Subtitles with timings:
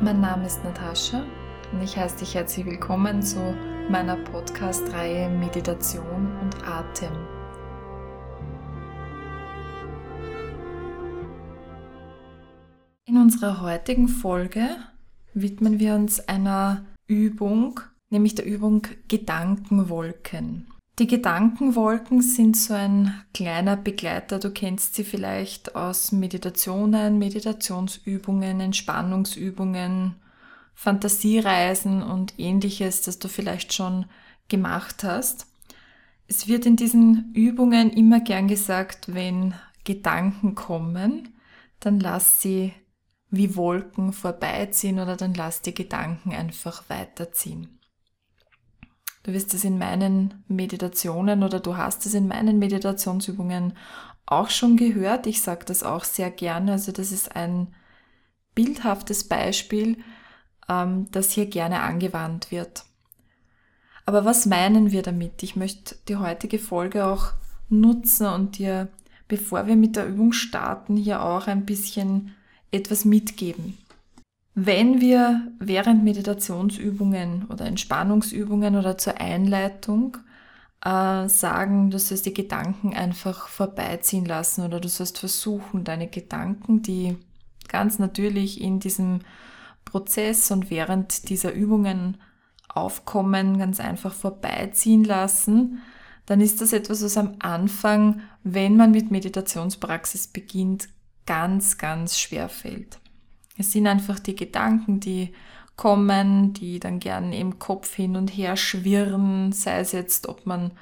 [0.00, 1.24] Mein Name ist Natascha
[1.72, 3.52] und ich heiße dich herzlich willkommen zu
[3.90, 7.10] meiner Podcast-Reihe Meditation und Atem.
[13.06, 14.68] In unserer heutigen Folge
[15.34, 20.68] widmen wir uns einer Übung, nämlich der Übung Gedankenwolken.
[20.98, 24.40] Die Gedankenwolken sind so ein kleiner Begleiter.
[24.40, 30.16] Du kennst sie vielleicht aus Meditationen, Meditationsübungen, Entspannungsübungen,
[30.74, 34.06] Fantasiereisen und ähnliches, das du vielleicht schon
[34.48, 35.46] gemacht hast.
[36.26, 39.54] Es wird in diesen Übungen immer gern gesagt, wenn
[39.84, 41.28] Gedanken kommen,
[41.78, 42.72] dann lass sie
[43.30, 47.77] wie Wolken vorbeiziehen oder dann lass die Gedanken einfach weiterziehen.
[49.28, 53.74] Du wirst es in meinen Meditationen oder du hast es in meinen Meditationsübungen
[54.24, 55.26] auch schon gehört.
[55.26, 56.72] Ich sage das auch sehr gerne.
[56.72, 57.66] Also das ist ein
[58.54, 59.98] bildhaftes Beispiel,
[60.66, 62.86] ähm, das hier gerne angewandt wird.
[64.06, 65.42] Aber was meinen wir damit?
[65.42, 67.32] Ich möchte die heutige Folge auch
[67.68, 68.88] nutzen und dir,
[69.28, 72.34] bevor wir mit der Übung starten, hier auch ein bisschen
[72.70, 73.76] etwas mitgeben.
[74.60, 80.16] Wenn wir während Meditationsübungen oder Entspannungsübungen oder zur Einleitung
[80.84, 86.82] äh, sagen, du sollst die Gedanken einfach vorbeiziehen lassen oder du sollst versuchen, deine Gedanken,
[86.82, 87.16] die
[87.68, 89.20] ganz natürlich in diesem
[89.84, 92.16] Prozess und während dieser Übungen
[92.66, 95.82] aufkommen, ganz einfach vorbeiziehen lassen,
[96.26, 100.88] dann ist das etwas, was am Anfang, wenn man mit Meditationspraxis beginnt,
[101.26, 102.98] ganz, ganz schwer fällt.
[103.58, 105.32] Es sind einfach die Gedanken, die
[105.76, 110.72] kommen, die dann gern im Kopf hin und her schwirren, sei es jetzt, ob man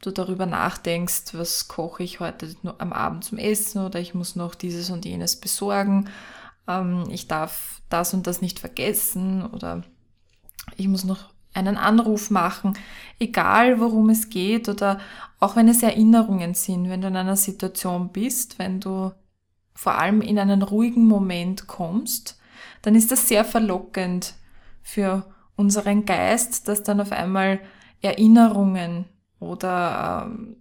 [0.00, 4.54] du darüber nachdenkst, was koche ich heute am Abend zum Essen oder ich muss noch
[4.54, 6.08] dieses und jenes besorgen,
[6.66, 9.82] ähm, ich darf das und das nicht vergessen oder
[10.76, 12.78] ich muss noch einen Anruf machen,
[13.18, 15.00] egal worum es geht oder
[15.40, 19.12] auch wenn es Erinnerungen sind, wenn du in einer Situation bist, wenn du
[19.80, 22.38] vor allem in einen ruhigen Moment kommst,
[22.82, 24.34] dann ist das sehr verlockend
[24.82, 25.24] für
[25.56, 27.60] unseren Geist, dass dann auf einmal
[28.02, 29.06] Erinnerungen
[29.38, 30.56] oder ähm,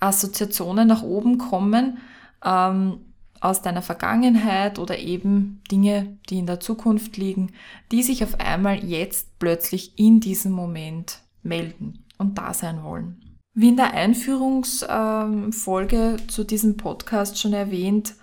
[0.00, 1.96] Assoziationen nach oben kommen
[2.44, 2.98] ähm,
[3.40, 7.52] aus deiner Vergangenheit oder eben Dinge, die in der Zukunft liegen,
[7.90, 13.29] die sich auf einmal jetzt plötzlich in diesem Moment melden und da sein wollen.
[13.52, 18.14] Wie in der Einführungsfolge zu diesem Podcast schon erwähnt,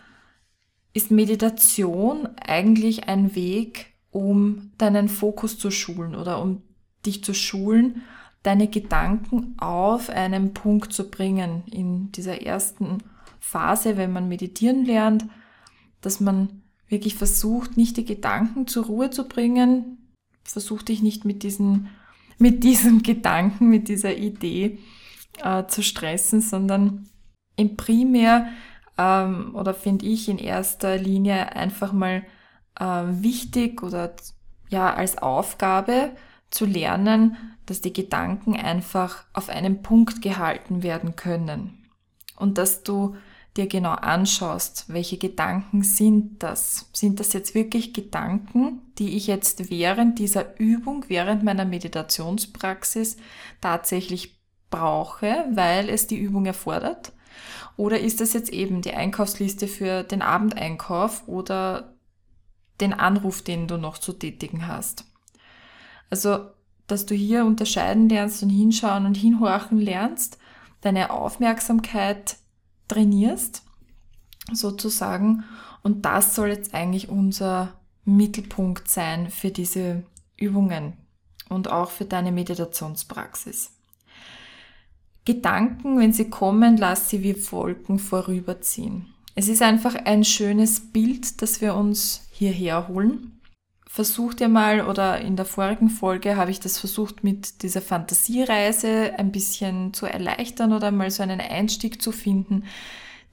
[0.94, 6.62] ist Meditation eigentlich ein Weg, um deinen Fokus zu schulen oder um
[7.06, 8.04] dich zu schulen,
[8.42, 11.64] deine Gedanken auf einen Punkt zu bringen.
[11.70, 13.00] In dieser ersten
[13.42, 15.26] Phase, wenn man meditieren lernt,
[16.00, 19.98] dass man wirklich versucht, nicht die Gedanken zur Ruhe zu bringen,
[20.44, 21.90] versucht dich nicht mit diesen,
[22.38, 24.80] mit diesem Gedanken, mit dieser Idee
[25.44, 27.10] äh, zu stressen, sondern
[27.56, 28.48] im Primär
[28.98, 32.24] ähm, oder finde ich in erster Linie einfach mal
[32.80, 34.14] äh, wichtig oder
[34.70, 36.12] ja als Aufgabe
[36.50, 41.90] zu lernen, dass die Gedanken einfach auf einen Punkt gehalten werden können
[42.38, 43.16] und dass du
[43.58, 46.90] dir genau anschaust, welche Gedanken sind das?
[46.94, 53.18] Sind das jetzt wirklich Gedanken, die ich jetzt während dieser Übung, während meiner Meditationspraxis
[53.60, 54.37] tatsächlich
[54.70, 57.14] brauche, weil es die Übung erfordert?
[57.76, 61.94] Oder ist das jetzt eben die Einkaufsliste für den Abendeinkauf oder
[62.82, 65.06] den Anruf, den du noch zu tätigen hast?
[66.10, 66.48] Also,
[66.88, 70.38] dass du hier unterscheiden lernst und hinschauen und hinhorchen lernst,
[70.82, 72.38] deine Aufmerksamkeit
[72.88, 73.64] trainierst,
[74.52, 75.44] sozusagen.
[75.84, 77.74] Und das soll jetzt eigentlich unser
[78.06, 80.04] Mittelpunkt sein für diese
[80.38, 80.94] Übungen
[81.50, 83.77] und auch für deine Meditationspraxis.
[85.28, 89.08] Gedanken, wenn sie kommen, lass sie wie Wolken vorüberziehen.
[89.36, 93.42] Es ist einfach ein schönes Bild, das wir uns hierher holen.
[93.86, 99.16] Versuch dir mal, oder in der vorigen Folge habe ich das versucht mit dieser Fantasiereise
[99.18, 102.64] ein bisschen zu erleichtern oder mal so einen Einstieg zu finden,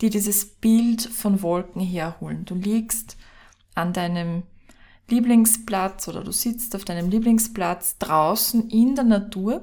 [0.00, 2.44] die dieses Bild von Wolken herholen.
[2.44, 3.16] Du liegst
[3.76, 4.42] an deinem
[5.08, 9.62] Lieblingsplatz oder du sitzt auf deinem Lieblingsplatz draußen in der Natur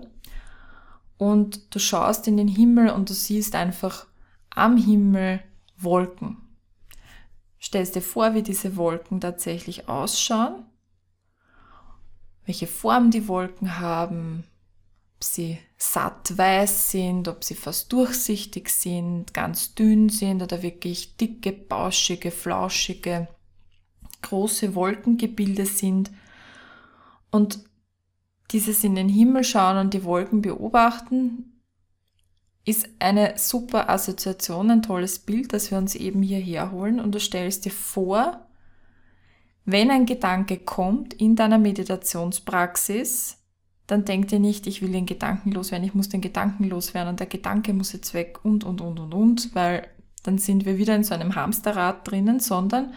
[1.21, 4.07] und du schaust in den Himmel und du siehst einfach
[4.49, 5.43] am Himmel
[5.77, 6.37] Wolken.
[7.61, 10.65] Stellst dir vor, wie diese Wolken tatsächlich ausschauen,
[12.47, 14.45] welche Form die Wolken haben,
[15.15, 21.17] ob sie satt weiß sind, ob sie fast durchsichtig sind, ganz dünn sind oder wirklich
[21.17, 23.27] dicke, bauschige, flauschige,
[24.23, 26.09] große Wolkengebilde sind
[27.29, 27.59] und
[28.51, 31.51] dieses in den Himmel schauen und die Wolken beobachten,
[32.65, 36.99] ist eine super Assoziation, ein tolles Bild, das wir uns eben hierher holen.
[36.99, 38.45] Und du stellst dir vor,
[39.65, 43.37] wenn ein Gedanke kommt in deiner Meditationspraxis,
[43.87, 47.19] dann denk dir nicht, ich will den Gedanken loswerden, ich muss den Gedanken loswerden und
[47.19, 49.87] der Gedanke muss jetzt weg und, und, und, und, und, weil
[50.23, 52.93] dann sind wir wieder in so einem Hamsterrad drinnen, sondern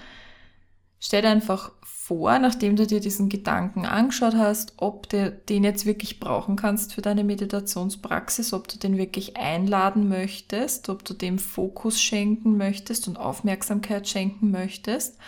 [1.04, 5.84] stell dir einfach vor, nachdem du dir diesen Gedanken angeschaut hast, ob du den jetzt
[5.84, 11.38] wirklich brauchen kannst für deine Meditationspraxis, ob du den wirklich einladen möchtest, ob du dem
[11.38, 15.18] Fokus schenken möchtest und Aufmerksamkeit schenken möchtest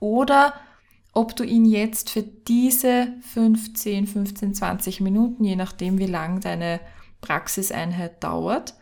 [0.00, 0.52] oder
[1.12, 6.80] ob du ihn jetzt für diese 15, 15, 20 Minuten, je nachdem wie lang deine
[7.20, 8.74] Praxiseinheit dauert,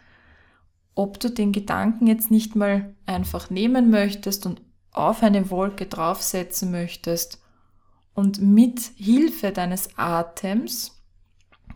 [0.95, 4.62] ob du den Gedanken jetzt nicht mal einfach nehmen möchtest und
[4.93, 7.40] auf eine Wolke draufsetzen möchtest
[8.14, 11.00] und mit Hilfe deines Atems,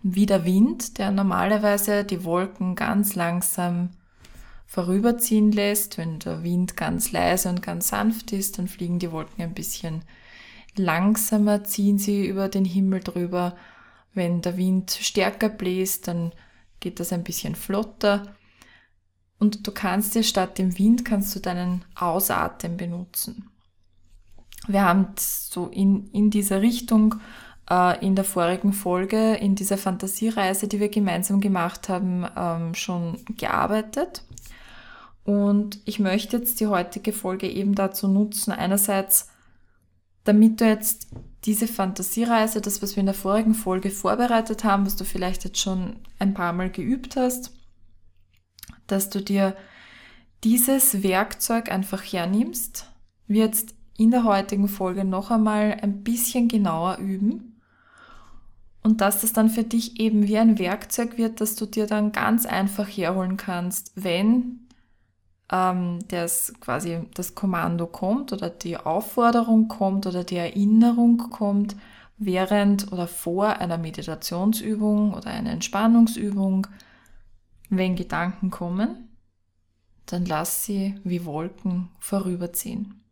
[0.02, 3.90] wie der Wind, der normalerweise die Wolken ganz langsam
[4.66, 9.42] vorüberziehen lässt, wenn der Wind ganz leise und ganz sanft ist, dann fliegen die Wolken
[9.42, 10.02] ein bisschen
[10.76, 13.56] langsamer ziehen sie über den Himmel drüber.
[14.14, 16.32] Wenn der Wind stärker bläst, dann
[16.80, 18.34] geht das ein bisschen flotter.
[19.42, 23.50] Und du kannst dir statt dem Wind kannst du deinen Ausatem benutzen.
[24.68, 27.16] Wir haben so in, in dieser Richtung
[27.68, 33.18] äh, in der vorigen Folge, in dieser Fantasiereise, die wir gemeinsam gemacht haben, ähm, schon
[33.36, 34.22] gearbeitet.
[35.24, 39.28] Und ich möchte jetzt die heutige Folge eben dazu nutzen, einerseits
[40.22, 41.08] damit du jetzt
[41.46, 45.58] diese Fantasiereise, das, was wir in der vorigen Folge vorbereitet haben, was du vielleicht jetzt
[45.58, 47.50] schon ein paar Mal geübt hast,
[48.92, 49.56] dass du dir
[50.44, 52.86] dieses Werkzeug einfach hernimmst,
[53.26, 57.60] wir jetzt in der heutigen Folge noch einmal ein bisschen genauer üben.
[58.82, 62.10] Und dass das dann für dich eben wie ein Werkzeug wird, das du dir dann
[62.10, 64.66] ganz einfach herholen kannst, wenn
[65.52, 71.76] ähm, das quasi das Kommando kommt oder die Aufforderung kommt oder die Erinnerung kommt
[72.18, 76.66] während oder vor einer Meditationsübung oder einer Entspannungsübung,
[77.76, 79.08] wenn Gedanken kommen,
[80.06, 83.04] dann lass sie wie Wolken vorüberziehen.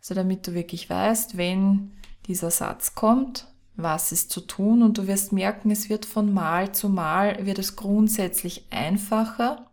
[0.00, 1.92] So damit du wirklich weißt, wenn
[2.26, 3.46] dieser Satz kommt,
[3.76, 7.58] was ist zu tun und du wirst merken, es wird von Mal zu Mal, wird
[7.58, 9.72] es grundsätzlich einfacher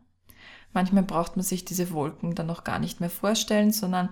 [0.73, 4.09] Manchmal braucht man sich diese Wolken dann noch gar nicht mehr vorstellen, sondern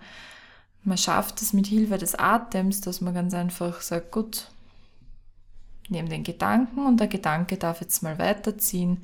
[0.84, 4.50] man schafft es mit Hilfe des Atems, dass man ganz einfach sagt, gut,
[5.89, 9.04] nehme den Gedanken und der Gedanke darf jetzt mal weiterziehen.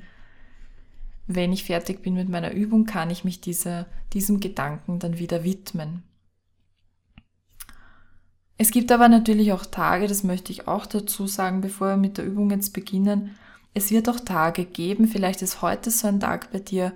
[1.26, 5.44] Wenn ich fertig bin mit meiner Übung, kann ich mich dieser, diesem Gedanken dann wieder
[5.44, 6.02] widmen.
[8.56, 12.18] Es gibt aber natürlich auch Tage, das möchte ich auch dazu sagen, bevor wir mit
[12.18, 13.36] der Übung jetzt beginnen.
[13.72, 16.92] Es wird auch Tage geben, vielleicht ist heute so ein Tag bei dir,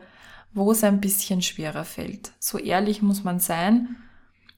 [0.52, 2.32] wo es ein bisschen schwerer fällt.
[2.38, 3.96] So ehrlich muss man sein.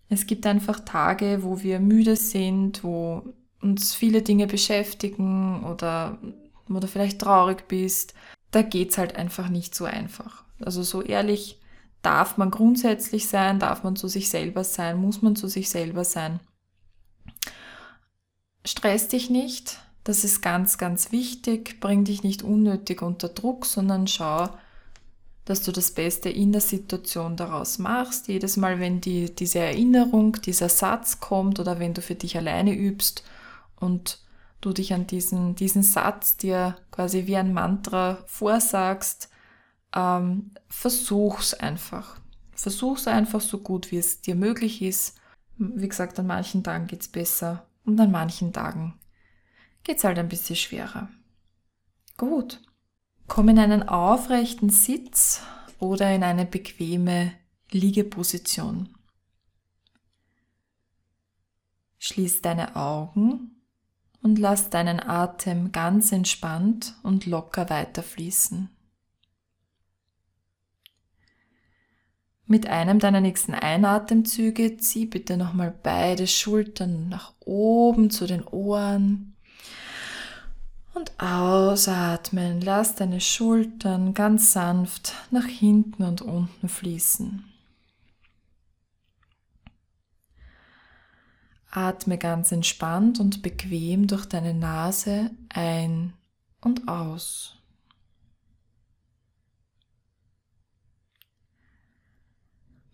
[0.08, 6.18] Es gibt einfach Tage, wo wir müde sind, wo uns viele Dinge beschäftigen oder
[6.68, 8.14] wo du vielleicht traurig bist.
[8.50, 10.44] Da geht's halt einfach nicht so einfach.
[10.60, 11.58] Also so ehrlich
[12.02, 16.04] darf man grundsätzlich sein, darf man zu sich selber sein, muss man zu sich selber
[16.04, 16.40] sein.
[18.64, 21.80] Stress dich nicht, das ist ganz, ganz wichtig.
[21.80, 24.48] Bring dich nicht unnötig unter Druck, sondern schau,
[25.44, 28.28] dass du das Beste in der Situation daraus machst.
[28.28, 32.74] Jedes Mal, wenn die, diese Erinnerung, dieser Satz kommt oder wenn du für dich alleine
[32.74, 33.24] übst
[33.80, 34.20] und
[34.60, 39.30] du dich an diesen, diesen Satz dir quasi wie ein Mantra vorsagst,
[39.94, 42.20] ähm, versuch's einfach.
[42.52, 45.18] Versuch's einfach so gut, wie es dir möglich ist.
[45.56, 48.98] Wie gesagt, an manchen Tagen geht's besser und an manchen Tagen
[49.82, 51.08] geht's halt ein bisschen schwerer.
[52.16, 52.60] Gut.
[53.26, 55.40] Komm in einen aufrechten Sitz
[55.78, 57.32] oder in eine bequeme
[57.70, 58.88] Liegeposition.
[61.98, 63.59] Schließ deine Augen
[64.22, 68.68] und lass deinen Atem ganz entspannt und locker weiterfließen.
[72.46, 79.36] Mit einem deiner nächsten Einatemzüge zieh bitte nochmal beide Schultern nach oben zu den Ohren
[80.94, 87.49] und ausatmen, lass deine Schultern ganz sanft nach hinten und unten fließen.
[91.70, 96.14] Atme ganz entspannt und bequem durch deine Nase ein
[96.60, 97.56] und aus.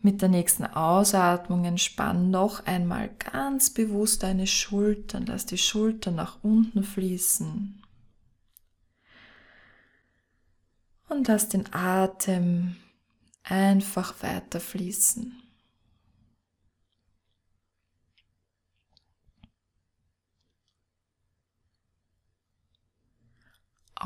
[0.07, 5.27] Mit der nächsten Ausatmung entspann noch einmal ganz bewusst deine Schultern.
[5.27, 7.83] Lass die Schultern nach unten fließen.
[11.09, 12.77] Und lass den Atem
[13.43, 15.43] einfach weiter fließen.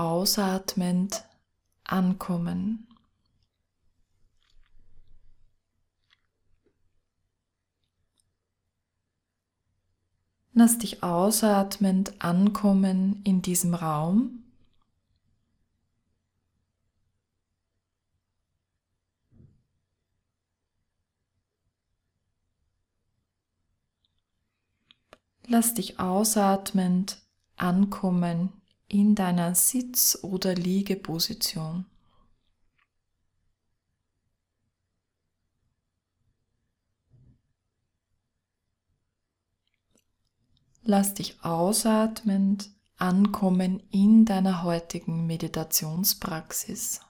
[0.01, 1.25] Ausatmend
[1.85, 2.89] ankommen.
[10.55, 14.43] Lass dich ausatmend ankommen in diesem Raum.
[25.47, 27.19] Lass dich ausatmend
[27.57, 28.60] ankommen
[28.91, 31.87] in deiner Sitz- oder Liegeposition.
[40.83, 47.01] Lass dich ausatmend ankommen in deiner heutigen Meditationspraxis.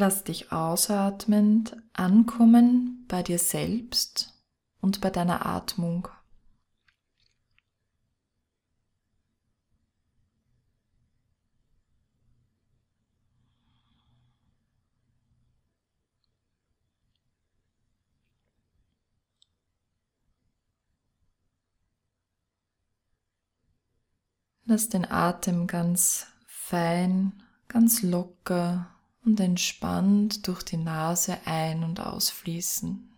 [0.00, 4.32] Lass dich ausatmend ankommen bei dir selbst
[4.80, 6.06] und bei deiner Atmung.
[24.64, 28.94] Lass den Atem ganz fein, ganz locker
[29.24, 33.08] und entspannt durch die Nase ein- und ausfließen.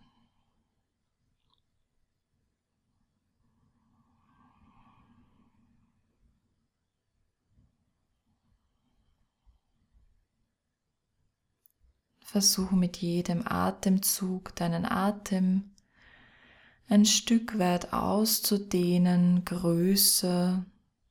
[12.30, 15.70] Versuche mit jedem Atemzug deinen Atem
[16.88, 20.64] ein Stück weit auszudehnen, größer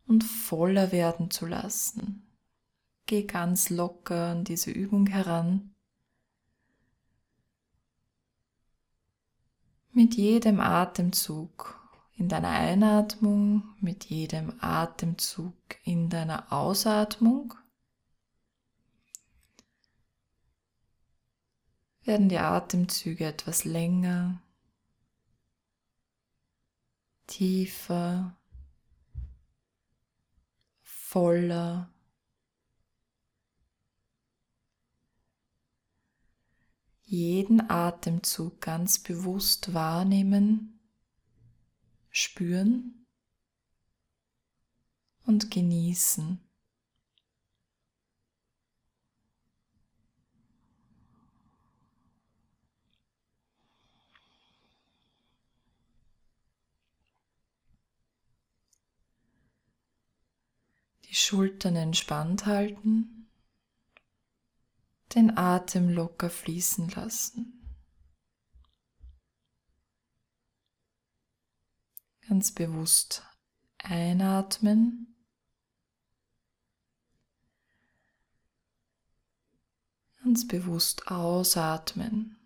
[0.07, 2.28] und voller werden zu lassen.
[3.09, 5.73] Geh ganz locker an diese Übung heran.
[9.91, 17.55] Mit jedem Atemzug in deiner Einatmung, mit jedem Atemzug in deiner Ausatmung
[22.03, 24.39] werden die Atemzüge etwas länger,
[27.25, 28.37] tiefer,
[30.83, 31.91] voller
[37.09, 40.79] jeden Atemzug ganz bewusst wahrnehmen,
[42.11, 43.07] spüren
[45.25, 46.39] und genießen.
[61.05, 63.18] Die Schultern entspannt halten
[65.15, 67.55] den Atem locker fließen lassen.
[72.27, 73.23] Ganz bewusst
[73.79, 75.15] einatmen.
[80.23, 82.38] Ganz bewusst ausatmen.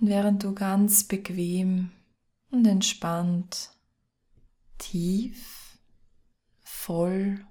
[0.00, 1.92] Und während du ganz bequem
[2.50, 3.70] und entspannt,
[4.78, 5.78] tief,
[6.62, 7.46] voll,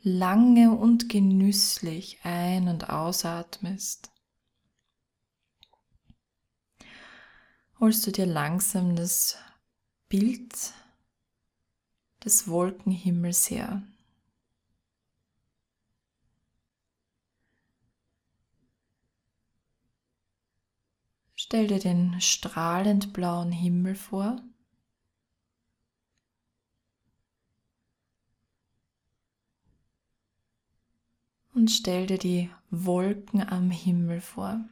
[0.00, 4.12] lange und genüsslich ein- und ausatmest,
[7.80, 9.38] holst du dir langsam das
[10.08, 10.72] Bild
[12.24, 13.82] des Wolkenhimmels her.
[21.50, 24.36] Stell dir den strahlend blauen Himmel vor.
[31.54, 34.62] Und stell dir die Wolken am Himmel vor.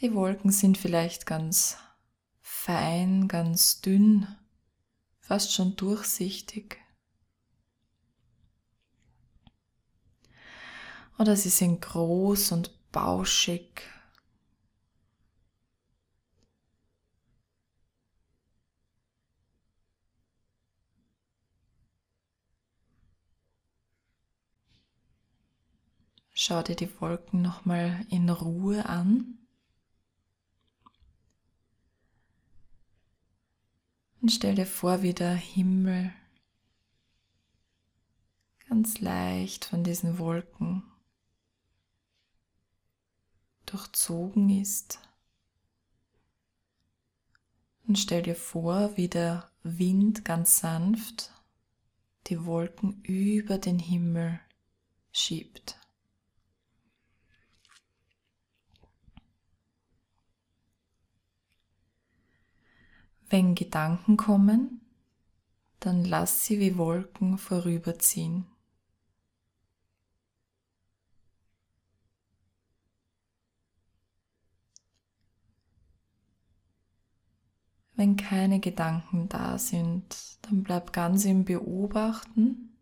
[0.00, 1.78] Die Wolken sind vielleicht ganz
[2.40, 4.26] fein, ganz dünn,
[5.20, 6.79] fast schon durchsichtig.
[11.20, 13.82] Oder sie sind groß und bauschig.
[26.32, 29.36] Schau dir die Wolken nochmal in Ruhe an.
[34.22, 36.14] Und stell dir vor, wie der Himmel
[38.70, 40.89] ganz leicht von diesen Wolken
[43.70, 45.00] durchzogen ist.
[47.86, 51.32] Und stell dir vor, wie der Wind ganz sanft
[52.26, 54.40] die Wolken über den Himmel
[55.12, 55.76] schiebt.
[63.28, 64.80] Wenn Gedanken kommen,
[65.78, 68.46] dann lass sie wie Wolken vorüberziehen.
[78.00, 82.74] Wenn keine Gedanken da sind, dann bleib ganz im Beobachten,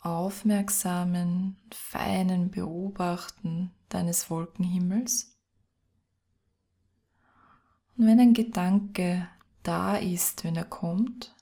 [0.00, 5.38] aufmerksamen, feinen Beobachten deines Wolkenhimmels.
[7.96, 9.28] Und wenn ein Gedanke
[9.62, 11.36] da ist, wenn er kommt,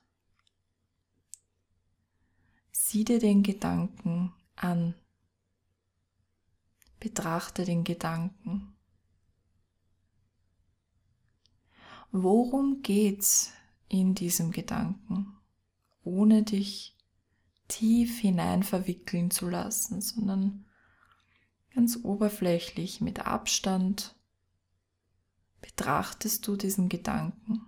[2.70, 4.94] sieh dir den Gedanken an.
[7.00, 8.71] Betrachte den Gedanken.
[12.12, 13.52] Worum geht's
[13.88, 15.34] in diesem Gedanken,
[16.04, 16.94] ohne dich
[17.68, 20.66] tief hinein verwickeln zu lassen, sondern
[21.74, 24.14] ganz oberflächlich mit Abstand
[25.62, 27.62] betrachtest du diesen Gedanken.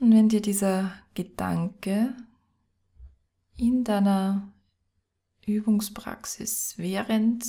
[0.00, 2.14] Und wenn dir dieser Gedanke
[3.56, 4.52] in deiner
[5.46, 7.44] Übungspraxis während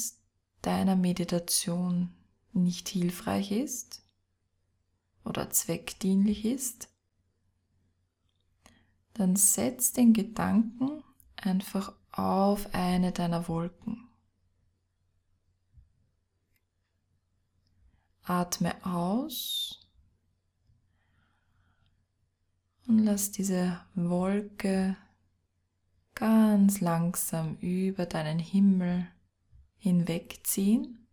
[0.66, 2.12] deiner Meditation
[2.54, 4.04] nicht hilfreich ist
[5.24, 6.90] oder zweckdienlich ist,
[9.14, 11.04] dann setz den Gedanken
[11.36, 14.08] einfach auf eine deiner Wolken.
[18.24, 19.88] Atme aus
[22.88, 24.98] und lass diese Wolke
[26.16, 29.08] ganz langsam über deinen Himmel
[29.86, 31.08] hinwegziehen,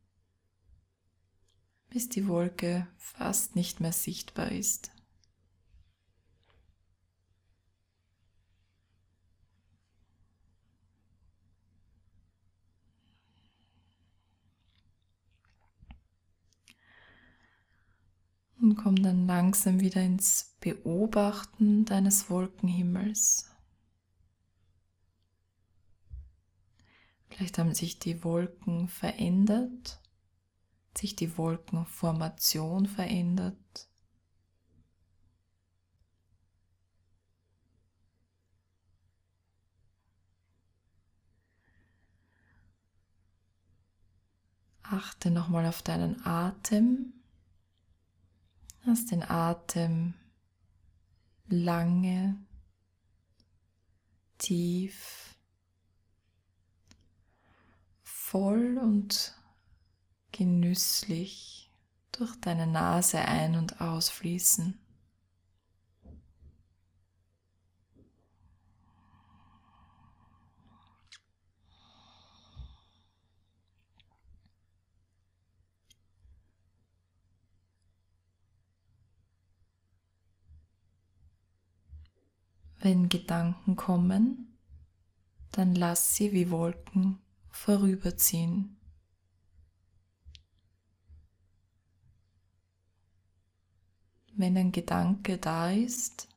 [1.91, 4.91] bis die Wolke fast nicht mehr sichtbar ist.
[18.59, 23.52] Und komm dann langsam wieder ins Beobachten deines Wolkenhimmels.
[27.33, 30.03] Vielleicht haben sich die Wolken verändert,
[30.95, 33.89] sich die Wolkenformation verändert.
[44.83, 47.15] Achte nochmal auf deinen Atem.
[48.85, 50.13] Lass den Atem
[51.47, 52.45] lange,
[54.37, 55.32] tief,
[58.33, 59.35] voll und
[60.31, 61.71] genüsslich
[62.13, 64.79] durch deine Nase ein- und ausfließen.
[82.79, 84.57] Wenn Gedanken kommen,
[85.51, 87.19] dann lass sie wie Wolken
[87.53, 88.77] vorüberziehen.
[94.35, 96.29] Wenn ein Gedanke da ist,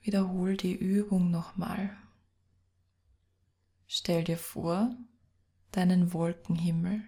[0.00, 1.96] wiederhol die Übung nochmal.
[3.86, 4.96] Stell dir vor
[5.70, 7.02] deinen Wolkenhimmel.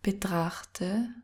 [0.00, 1.14] Betrachte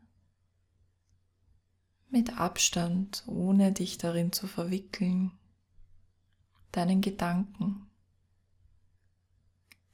[2.11, 5.31] mit Abstand, ohne dich darin zu verwickeln,
[6.71, 7.89] deinen Gedanken.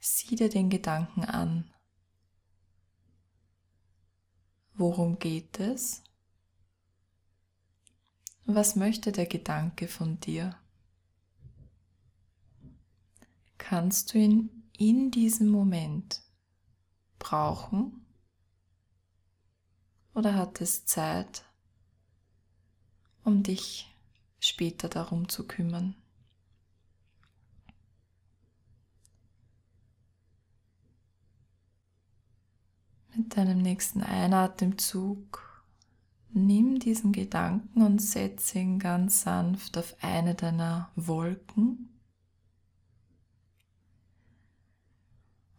[0.00, 1.72] Sieh dir den Gedanken an.
[4.74, 6.02] Worum geht es?
[8.44, 10.56] Was möchte der Gedanke von dir?
[13.58, 16.22] Kannst du ihn in diesem Moment
[17.18, 18.06] brauchen?
[20.14, 21.44] Oder hat es Zeit,
[23.28, 23.86] um dich
[24.40, 25.94] später darum zu kümmern?
[33.14, 35.62] Mit deinem nächsten Einatemzug
[36.30, 41.90] nimm diesen Gedanken und setze ihn ganz sanft auf eine deiner Wolken.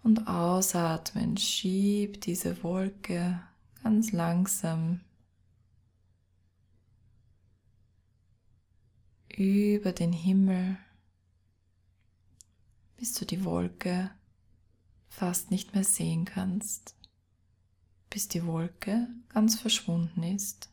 [0.01, 3.39] Und ausatmen, schieb diese Wolke
[3.83, 5.01] ganz langsam
[9.39, 10.77] über den Himmel,
[12.97, 14.11] bis du die Wolke
[15.07, 16.95] fast nicht mehr sehen kannst,
[18.09, 20.69] bis die Wolke ganz verschwunden ist.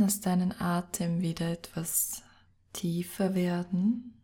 [0.00, 2.22] Lass deinen Atem wieder etwas
[2.72, 4.14] tiefer werden.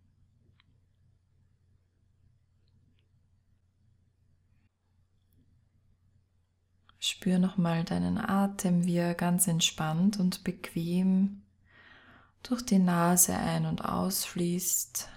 [6.99, 11.43] Spür nochmal deinen Atem, wie er ganz entspannt und bequem
[12.43, 15.11] durch die Nase ein- und ausfließt.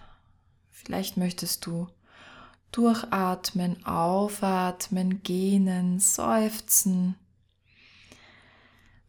[0.72, 1.88] Vielleicht möchtest du
[2.74, 7.16] durchatmen, aufatmen, gähnen, seufzen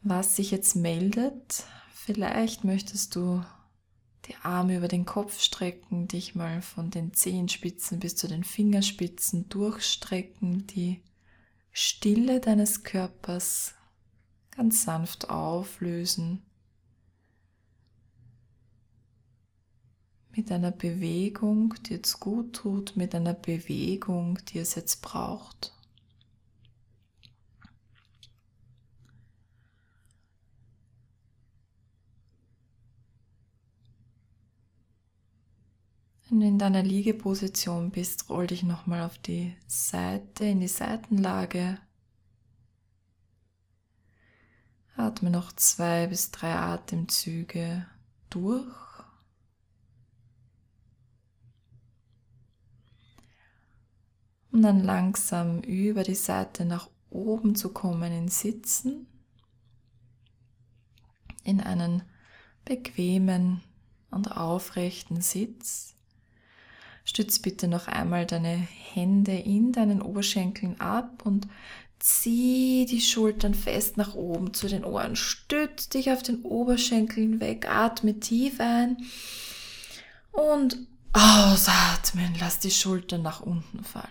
[0.02, 1.64] was sich jetzt meldet.
[1.92, 3.44] Vielleicht möchtest du
[4.26, 9.48] die Arme über den Kopf strecken, dich mal von den Zehenspitzen bis zu den Fingerspitzen
[9.48, 11.02] durchstrecken, die
[11.72, 13.74] Stille deines Körpers
[14.50, 16.42] ganz sanft auflösen.
[20.32, 25.74] Mit einer Bewegung, die jetzt gut tut, mit einer Bewegung, die es jetzt braucht.
[36.30, 41.78] Wenn du in deiner Liegeposition bist, roll dich nochmal auf die Seite, in die Seitenlage.
[44.96, 47.84] Atme noch zwei bis drei Atemzüge
[48.28, 48.64] durch.
[54.52, 59.08] Und dann langsam über die Seite nach oben zu kommen in Sitzen.
[61.42, 62.04] In einen
[62.64, 63.62] bequemen
[64.12, 65.96] und aufrechten Sitz.
[67.04, 68.56] Stütz bitte noch einmal deine
[68.92, 71.48] Hände in deinen Oberschenkeln ab und
[71.98, 75.16] zieh die Schultern fest nach oben zu den Ohren.
[75.16, 78.96] Stütz dich auf den Oberschenkeln weg, atme tief ein
[80.32, 80.78] und
[81.12, 82.34] ausatmen.
[82.38, 84.08] Lass die Schultern nach unten fallen.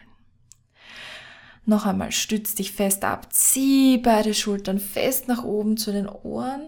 [1.65, 6.67] Noch einmal stütz dich fest ab, zieh beide Schultern fest nach oben zu den Ohren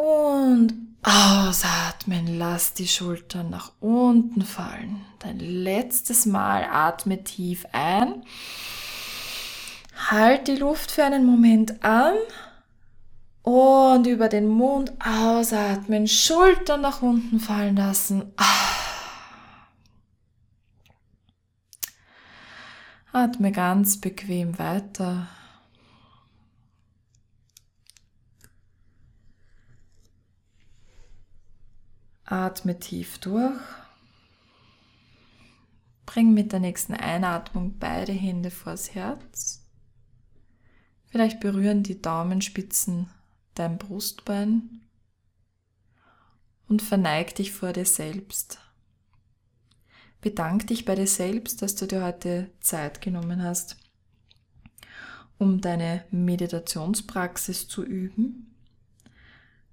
[0.00, 5.04] und ausatmen, lass die Schultern nach unten fallen.
[5.18, 8.24] Dein letztes Mal atme tief ein.
[10.10, 12.14] Halt die Luft für einen Moment an
[13.42, 18.32] und über den Mund ausatmen, Schultern nach unten fallen lassen.
[23.12, 25.28] Atme ganz bequem weiter.
[32.30, 33.58] Atme tief durch.
[36.06, 39.66] Bring mit der nächsten Einatmung beide Hände vors Herz.
[41.08, 43.10] Vielleicht berühren die Daumenspitzen
[43.54, 44.82] dein Brustbein
[46.68, 48.60] und verneig dich vor dir selbst.
[50.20, 53.76] Bedank dich bei dir selbst, dass du dir heute Zeit genommen hast,
[55.36, 58.54] um deine Meditationspraxis zu üben.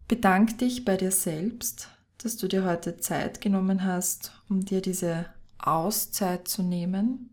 [0.07, 5.25] Bedank dich bei dir selbst, dass du dir heute Zeit genommen hast, um dir diese
[5.59, 7.29] Auszeit zu nehmen,